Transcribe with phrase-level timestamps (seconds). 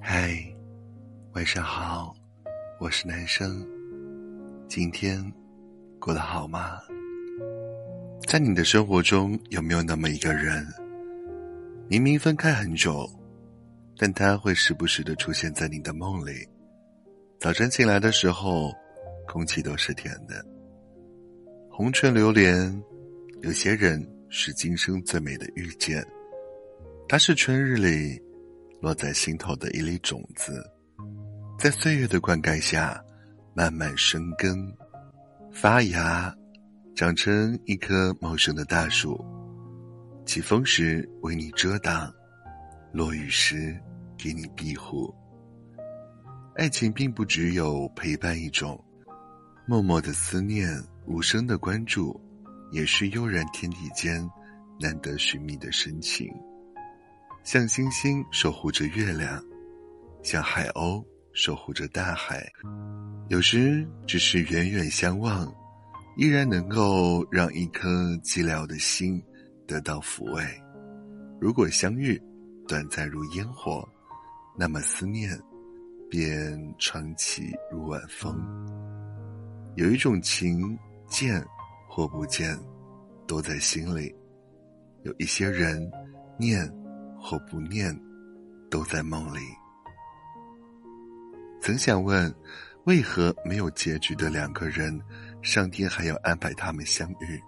[0.00, 0.32] 嗨，
[1.32, 2.14] 晚上好，
[2.78, 3.66] 我是男生。
[4.68, 5.20] 今天
[5.98, 6.78] 过得好吗？
[8.26, 10.66] 在你的生活中有没有那么一个人，
[11.88, 13.08] 明明分开很久，
[13.96, 16.48] 但他会时不时的出现在你的梦里？
[17.40, 18.72] 早晨醒来的时候，
[19.26, 20.44] 空气都是甜的。
[21.68, 22.82] 红唇流连，
[23.40, 26.06] 有些人是今生最美的遇见。
[27.08, 28.22] 他是春日里
[28.82, 30.60] 落在心头的一粒种子，
[31.56, 33.00] 在岁月的灌溉下，
[33.54, 34.58] 慢慢生根、
[35.52, 36.34] 发芽，
[36.92, 39.24] 长成一棵茂盛的大树。
[40.26, 42.12] 起风时为你遮挡，
[42.92, 43.80] 落雨时
[44.18, 45.14] 给你庇护。
[46.56, 48.84] 爱情并不只有陪伴一种，
[49.64, 50.68] 默默的思念、
[51.06, 52.20] 无声的关注，
[52.72, 54.28] 也是悠然天地间
[54.80, 56.28] 难得寻觅的深情。
[57.44, 59.44] 像星星守护着月亮，
[60.22, 62.48] 像海鸥守护着大海。
[63.28, 65.52] 有时只是远远相望，
[66.16, 67.88] 依然能够让一颗
[68.22, 69.20] 寂寥的心
[69.66, 70.44] 得到抚慰。
[71.40, 72.20] 如果相遇
[72.68, 73.86] 短暂如烟火，
[74.56, 75.36] 那么思念
[76.08, 78.40] 便长起如晚风。
[79.74, 81.44] 有一种情，见
[81.88, 82.56] 或不见，
[83.26, 84.14] 都在心里；
[85.02, 85.90] 有一些人，
[86.38, 86.72] 念。
[87.22, 87.96] 或不念，
[88.68, 89.38] 都在梦里。
[91.60, 92.34] 曾想问，
[92.84, 95.00] 为何没有结局的两个人，
[95.40, 97.40] 上天还要安排他们相遇？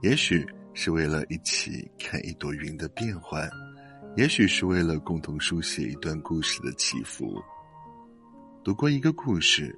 [0.00, 3.50] 也许是为了一起看一朵云的变幻，
[4.16, 7.42] 也许是为了共同书写一段故事的起伏。
[8.62, 9.76] 读过一个故事，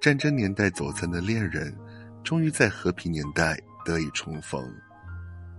[0.00, 1.72] 战争年代走散的恋人，
[2.24, 4.60] 终于在和平年代得以重逢。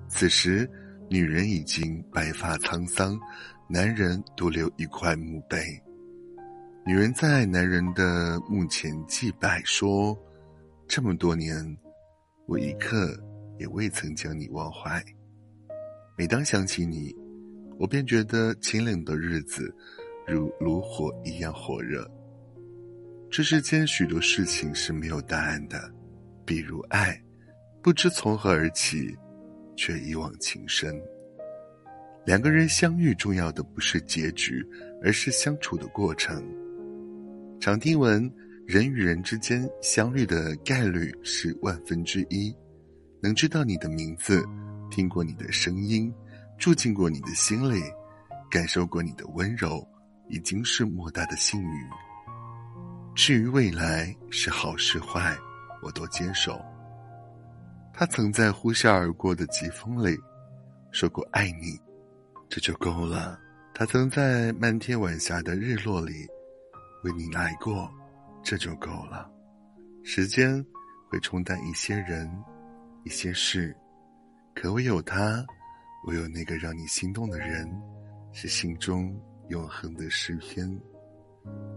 [0.09, 0.69] 此时。
[1.09, 3.19] 女人已经白发苍苍，
[3.67, 5.57] 男人独留一块墓碑。
[6.85, 10.15] 女人在男人的墓前祭拜，说
[10.87, 11.77] ：“这么多年，
[12.45, 13.19] 我一刻
[13.57, 15.03] 也未曾将你忘怀。
[16.15, 17.15] 每当想起你，
[17.79, 19.73] 我便觉得清冷的日子
[20.27, 22.07] 如炉火一样火热。
[23.31, 25.91] 这世间许多事情是没有答案的，
[26.45, 27.19] 比如爱，
[27.81, 29.17] 不知从何而起。”
[29.79, 31.01] 却一往情深。
[32.25, 34.61] 两个人相遇，重要的不是结局，
[35.01, 36.43] 而是相处的过程。
[37.61, 38.29] 常听闻，
[38.67, 42.53] 人与人之间相遇的概率是万分之一。
[43.21, 44.43] 能知道你的名字，
[44.91, 46.13] 听过你的声音，
[46.57, 47.81] 住进过你的心里，
[48.51, 49.81] 感受过你的温柔，
[50.27, 51.71] 已经是莫大的幸运。
[53.15, 55.37] 至于未来是好是坏，
[55.81, 56.61] 我都接受。
[57.99, 60.17] 他曾在呼啸而过的疾风里
[60.89, 61.77] 说过爱你，
[62.47, 63.37] 这就够了。
[63.73, 66.25] 他曾在漫天晚霞的日落里
[67.03, 67.91] 为你来过，
[68.41, 69.29] 这就够了。
[70.01, 70.65] 时间
[71.09, 72.31] 会冲淡一些人，
[73.03, 73.75] 一些事，
[74.55, 75.45] 可唯有他，
[76.07, 77.69] 唯有那个让你心动的人，
[78.31, 79.13] 是心中
[79.49, 80.73] 永恒的诗篇，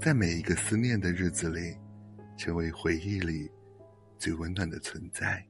[0.01, 1.77] 在每一个思念的日子里，
[2.37, 3.51] 成为回忆里
[4.19, 5.45] 最温暖的存在。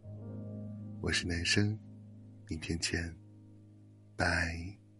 [1.02, 1.76] 我是男生，
[2.48, 3.12] 明天见，
[4.16, 4.81] 拜。